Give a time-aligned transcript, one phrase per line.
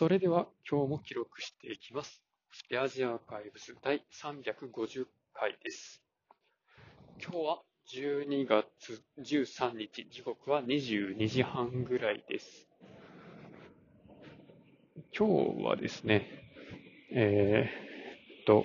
[0.00, 2.22] それでは今日も記録していきます。
[2.54, 5.04] スペアジアアーカイブス第350
[5.34, 6.02] 回です。
[7.22, 7.58] 今日は
[7.92, 12.66] 12月13日、時刻は22時半ぐらいです。
[15.14, 15.28] 今
[15.58, 16.26] 日はですね、
[17.12, 18.64] えーっと、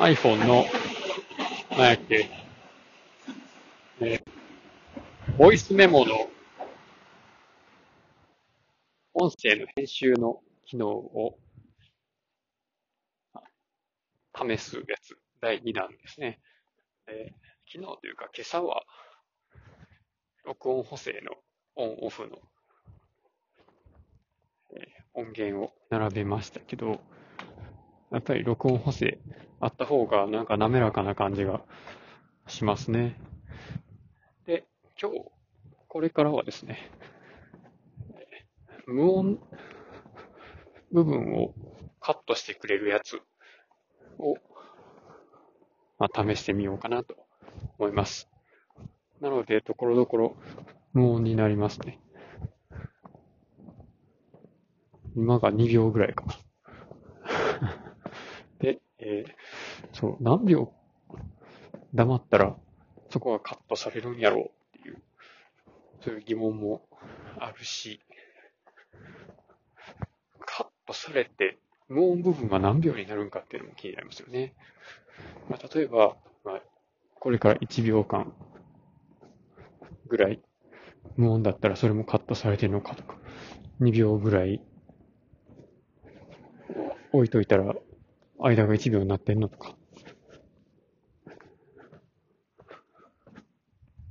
[0.00, 0.64] iPhone の、
[1.78, 2.28] なんやっけ、
[4.00, 4.22] えー
[5.38, 6.28] ボイスメモの
[9.22, 11.38] 音声の編集の機能を
[14.34, 16.40] 試すやつ、第2弾ですね。
[17.06, 18.82] えー昨日というか今朝は、
[20.46, 21.32] 録音補正の
[21.76, 22.38] オンオフの、
[24.74, 26.98] えー音源を並べましたけど、
[28.10, 29.18] やっぱり録音補正
[29.60, 31.60] あった方がなんか滑らかな感じが
[32.46, 33.20] しますね。
[34.46, 34.64] で、
[34.98, 35.26] 今日、
[35.88, 36.78] これからはですね、
[38.92, 39.38] 無音
[40.90, 41.54] 部分を
[42.00, 43.20] カットしてくれるやつ
[44.18, 44.34] を、
[45.98, 47.14] まあ、試してみようかなと
[47.78, 48.28] 思います。
[49.20, 50.36] なので、ところどころ
[50.92, 52.00] 無音になりますね。
[55.14, 56.24] 今が2秒ぐらいか。
[58.58, 59.32] で、えー
[59.92, 60.72] そう、何秒
[61.94, 62.56] 黙ったら
[63.10, 65.02] そこがカットされるんやろうっていう、
[66.00, 66.88] そういう疑問も
[67.38, 68.00] あるし、
[70.90, 74.54] カットされて無音部分が何秒になるんかっていうのも気になりますよね。
[75.48, 76.62] まあ、例えば、まあ、
[77.18, 78.32] これから1秒間
[80.08, 80.40] ぐらい
[81.16, 83.16] 無音だったらそれもカットされてるのかとか、
[83.80, 84.60] 2秒ぐらい
[87.12, 87.74] 置いといたら
[88.38, 89.76] 間が1秒になってんのとか。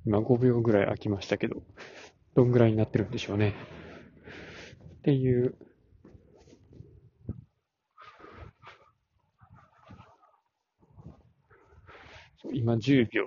[0.06, 1.62] 今5秒ぐらい空きましたけど、
[2.36, 3.54] どんぐらいになってるんでしょうね。
[5.00, 5.58] っていう、そう
[12.45, 13.26] 今10秒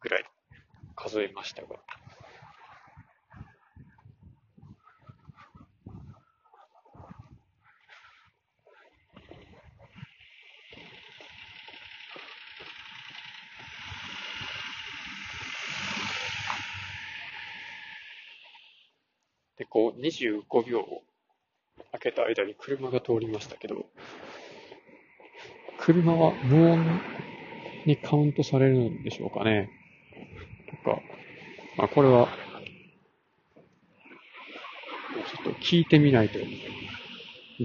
[0.00, 0.24] ぐらい
[0.94, 1.68] 数えましたが。
[19.56, 21.02] で、こう25秒を
[21.92, 23.86] 空けた間に車が通りましたけど、
[25.78, 27.13] 車は無音
[27.86, 29.70] にカウントされるんでしょうかね。
[30.70, 31.00] とか、
[31.76, 32.28] まあこれは、
[35.44, 36.38] ちょっと聞いてみないと、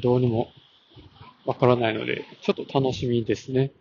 [0.02, 0.52] どうにも
[1.46, 3.72] わからないので、ちょっと楽しみですね。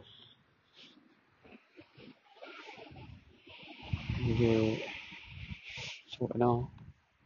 [4.38, 4.84] で、
[6.19, 6.47] そうやな。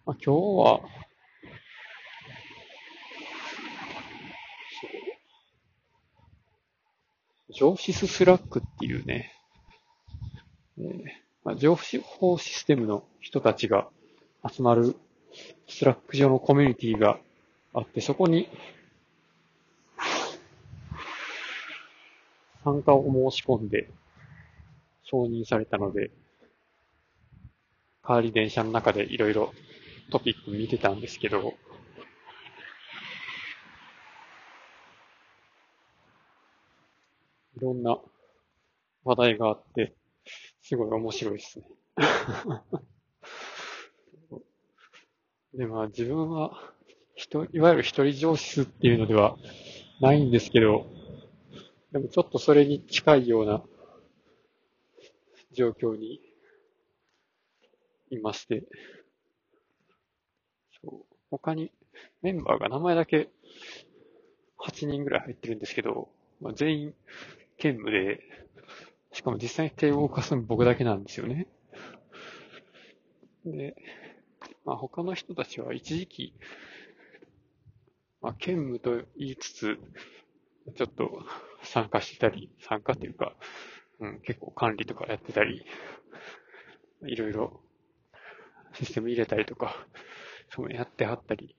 [0.04, 0.80] まあ、今日は、
[7.52, 9.32] そう、情シススラックっていうね、
[10.78, 11.04] えー
[11.44, 13.88] まあ、情報システムの人たちが
[14.48, 14.96] 集まる
[15.68, 17.18] スラック上のコミュニティが
[17.74, 18.48] あって、そこに
[22.64, 23.88] 参加を申し込んで
[25.04, 26.10] 承認されたので、
[28.06, 29.52] 帰り電車の中でいろいろ
[30.10, 31.54] トピック見てたんですけど、
[37.62, 37.98] ろんな
[39.04, 39.94] 話題があって、
[40.62, 41.66] すごい面白いですね。
[45.54, 46.72] で、まあ自分は、
[47.14, 49.36] 人、いわゆる一人上司っていうのでは
[50.00, 50.86] ないんですけど、
[51.92, 53.62] でもちょっとそれに近いような
[55.52, 56.20] 状況に
[58.10, 58.64] いまして、
[60.82, 61.70] そう他に
[62.22, 63.28] メンバーが名前だけ
[64.58, 66.08] 8人ぐらい入ってるんですけど、
[66.40, 66.94] まあ、全員
[67.62, 68.18] 兼務で、
[69.12, 71.46] しかも実際に手を動かすの僕だけなんですよね。
[73.44, 73.76] で、
[74.64, 76.34] まあ他の人たちは一時期、
[78.20, 79.78] まあ兼務と言いつつ、
[80.74, 81.24] ちょっと
[81.62, 83.36] 参加してたり、参加っていうか、
[84.00, 85.64] うん、結構管理とかやってたり、
[87.06, 87.60] いろいろ
[88.72, 89.86] システム入れたりとか、
[90.50, 91.54] そうやってはったり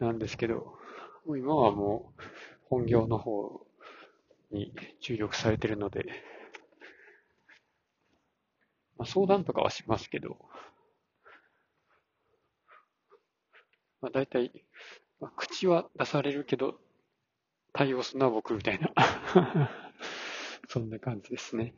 [0.00, 0.76] なんですけど、
[1.24, 2.22] もう今はもう
[2.68, 3.65] 本業の方
[4.50, 6.06] に注力されてるので、
[8.98, 10.36] まあ、相談とかはしますけど、
[14.00, 14.52] まあ、大体、
[15.20, 16.78] まあ、口は出されるけど、
[17.72, 18.90] 対応するのは僕みたいな、
[20.68, 21.74] そんな感じですね。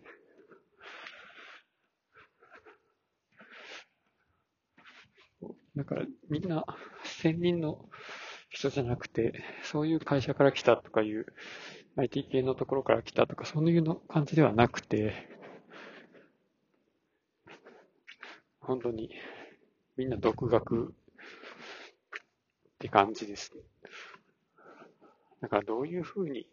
[5.77, 6.65] だからみんな
[7.05, 7.89] 専任の
[8.59, 11.27] 人じゃなくて、そういう会社から来たとかいう、
[11.97, 15.15] IT 系のところから来たとか、そういうの感じではなくて、
[18.59, 19.11] 本当に
[19.97, 20.91] みんな独学っ
[22.81, 23.53] て感じです。
[25.41, 26.49] だからどういうふうに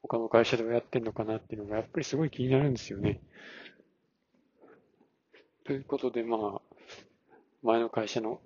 [0.00, 3.20] 他の会社ではやってんのかなっていうのがやっぱりすごい気になるんですよね。
[5.64, 6.60] ということでまあ、
[7.62, 8.40] 前の会社の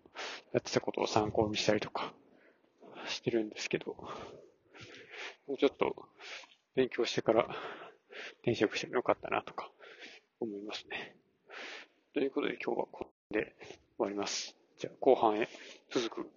[0.52, 2.12] やってたことを参考にしたりとか
[3.22, 3.96] してるんですけど、
[5.46, 5.94] もうちょっと
[6.74, 7.48] 勉強してから
[8.40, 9.70] 転職してもよかったなとか
[10.40, 11.14] 思いますね。
[12.14, 13.54] ということで今日はここで
[13.96, 14.56] 終わります。
[14.76, 15.48] じゃあ後半へ
[15.92, 16.30] 続く。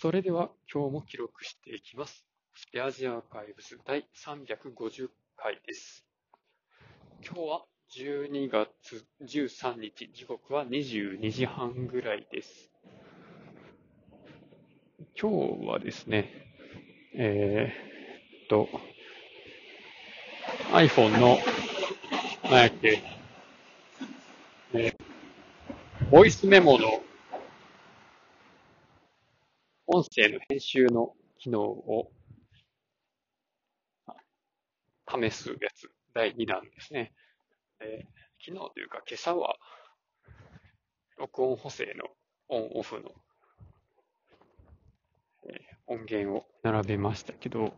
[0.00, 2.26] それでは今日も記録していきます。
[2.56, 6.04] スペアジアーカイブス第350回です。
[7.24, 7.64] 今日は
[7.96, 12.71] 12月13日、時刻は22時半ぐらいです。
[15.20, 16.30] 今日はですね、
[17.14, 18.68] えー、っと、
[20.72, 21.38] iPhone の、
[22.44, 23.02] なんやっけ、
[24.74, 27.02] えー、ボイスメモの
[29.86, 32.12] 音声の編集の機能を
[35.08, 37.12] 試すやつ、第2弾ですね。
[37.80, 39.56] えー、昨日というか今朝は、
[41.18, 42.06] 録音補正の
[42.48, 43.10] オンオフの
[45.86, 47.72] 音源を並べましたけど、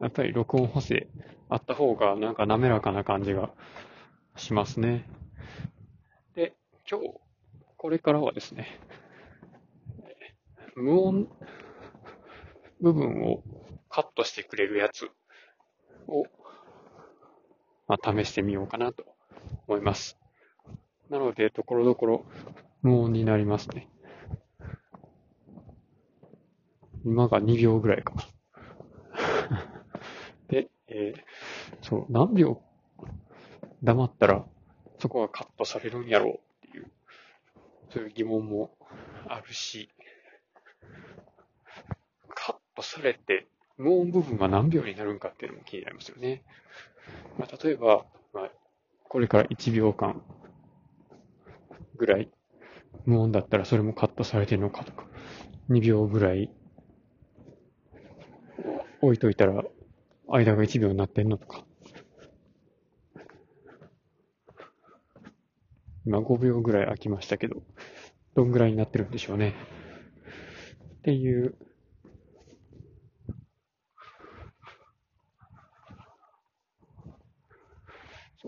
[0.00, 1.08] やっぱり録音補正
[1.48, 3.50] あった方がなんか滑らかな感じが
[4.36, 5.08] しますね。
[6.34, 6.54] で、
[6.90, 7.14] 今日、
[7.76, 8.66] これからはですね、
[10.76, 11.28] 無音
[12.80, 13.42] 部分を
[13.88, 15.10] カットしてくれるやつ
[16.06, 16.24] を、
[17.88, 19.04] まあ、試してみようかなと
[19.66, 20.18] 思います。
[21.10, 22.24] なので、ところどころ
[22.82, 23.88] 無音になりますね。
[27.08, 28.14] 今が2秒ぐらいか。
[30.48, 31.22] で、えー、
[31.82, 32.62] そう、何秒？
[33.82, 34.44] 黙ったら
[34.98, 36.90] そこがカットされるんやろうっていう、
[37.90, 38.76] そういう疑問も
[39.28, 39.88] あるし、
[42.28, 43.46] カットされて
[43.76, 46.42] 無音部分が何秒になるんかっていうのも気になりますよね。
[47.38, 48.04] まあ、例えば、
[48.34, 48.50] まあ、
[49.08, 50.22] これから1秒間
[51.96, 52.30] ぐらい
[53.06, 55.06] 無音だったらそれもカットされてるのかとか、
[55.70, 56.50] 2秒ぐらい
[59.00, 59.64] 置いといたら、
[60.28, 61.64] 間が1秒になってんのとか。
[66.04, 67.62] 今5秒ぐらい空きましたけど、
[68.34, 69.54] どんぐらいになってるんでしょうね。
[70.98, 71.54] っていう、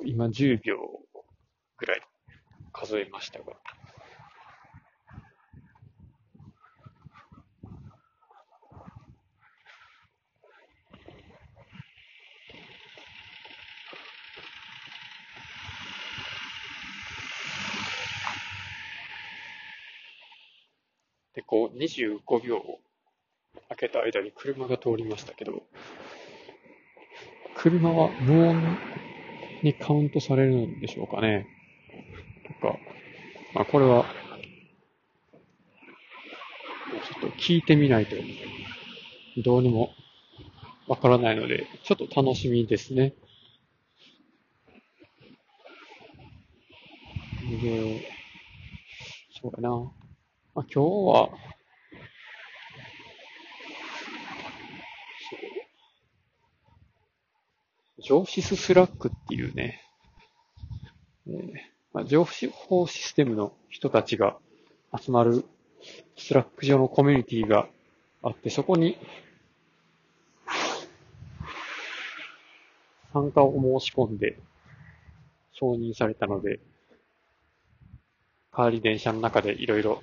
[0.05, 0.79] 今10秒
[1.77, 2.01] ぐらい
[2.73, 3.53] 数えましたが、
[21.51, 22.63] こう、25秒
[23.71, 25.65] 開けた間に車が通りましたけど、
[27.57, 28.79] 車は無音
[29.65, 31.49] にカウントされるんでしょうかね。
[32.47, 32.79] とか、
[33.53, 34.05] まあ、これは、
[37.21, 38.15] ちょっと聞いてみないと、
[39.43, 39.93] どうにも
[40.87, 43.13] わからないので、ちょっと楽しみですね。
[47.61, 48.09] で、
[49.43, 50.00] そうやな。
[50.73, 51.31] 今日は、
[57.99, 59.83] 情シススラックっていうね、
[61.27, 61.53] えー
[61.93, 64.37] まあ、情報システムの人たちが
[64.97, 65.45] 集まる
[66.17, 67.67] スラック上のコミュニティが
[68.23, 68.97] あって、そこに
[73.13, 74.39] 参加を申し込んで
[75.51, 76.61] 承認されたので、
[78.55, 80.01] 帰り電車の中でいろいろ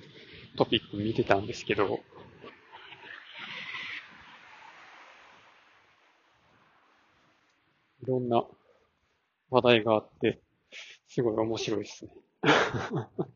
[0.57, 1.99] トピック見てたんですけど、
[8.03, 8.43] いろんな
[9.51, 10.41] 話題があって、
[11.07, 12.11] すごい面白いですね。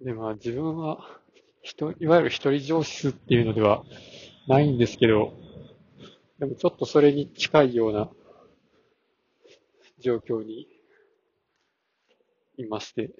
[0.00, 1.20] で、まあ自分は、
[1.62, 3.84] 人、いわゆる一人上司っていうのでは
[4.48, 5.32] ないんですけど、
[6.40, 8.10] でもちょっとそれに近いような
[10.00, 10.66] 状況に
[12.56, 13.10] いまして、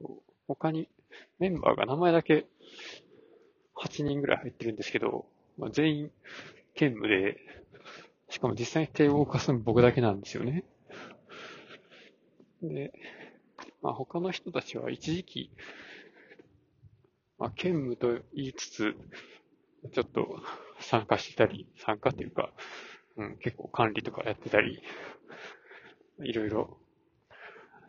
[0.00, 0.88] そう他に
[1.38, 2.46] メンバーが名前だけ
[3.76, 5.26] 8人ぐらい入ってるんですけど、
[5.56, 6.10] まあ、全員
[6.74, 7.38] 兼務で、
[8.28, 10.64] しかも実際に手を動かすの僕だけなんですよね。
[12.62, 12.92] で、
[13.82, 15.50] まあ他の人たちは一時期、
[17.38, 18.96] まあ兼務と言いつつ、
[19.92, 20.40] ちょっと
[20.80, 22.50] 参加してたり、参加っていうか、
[23.16, 24.82] うん、結構管理とかやってたり、
[26.22, 26.78] いろいろ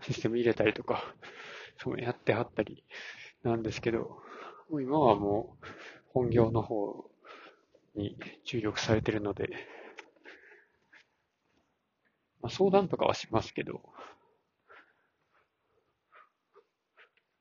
[0.01, 1.13] システム入れたりとか、
[1.79, 2.83] そうやってはったり
[3.43, 4.21] なんですけど、
[4.69, 5.65] もう今はもう
[6.13, 7.09] 本業の方
[7.95, 9.49] に注力されてるので、
[12.41, 13.81] まあ、相談とかはしますけど、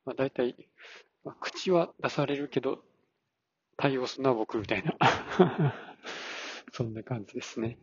[0.05, 0.55] まあ、大体、
[1.23, 2.83] まあ、口は出されるけど、
[3.77, 4.93] 対応するのは僕みたいな
[6.73, 7.77] そんな感じですね。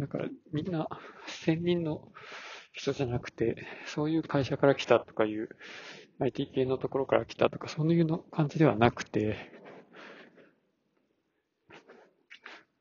[0.00, 0.88] だからみんな
[1.26, 2.10] 専任の
[2.72, 5.50] 人じゃなくて、そういう会社から来たとかいう
[6.20, 9.36] IT 系のところから来たとか、そういうの感じではなくて、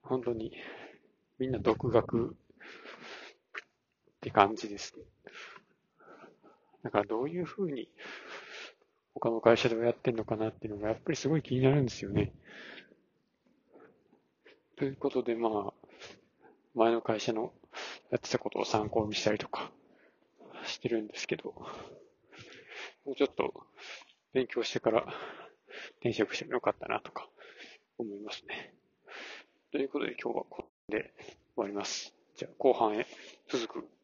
[0.02, 0.54] 本当に
[1.38, 2.36] みんな独学っ
[4.22, 5.04] て感じですね。
[6.84, 7.90] だからどういうふうに
[9.14, 12.32] 他の会社ではやってんのかなっていうのがやっぱりすごい気になるんですよね。
[14.78, 15.74] ということでまあ、
[16.80, 17.52] 前の会社の
[18.10, 19.70] やってたことを参考にしたりとか
[20.64, 21.54] してるんですけど、
[23.06, 23.54] もうちょっと
[24.32, 25.06] 勉強してから
[26.00, 27.28] 転職してもよかったなとか
[27.98, 28.74] 思いますね。
[29.74, 31.14] ということで今日はこれで
[31.56, 32.14] 終わります。
[32.38, 33.06] じゃあ後半へ
[33.50, 33.99] 続く。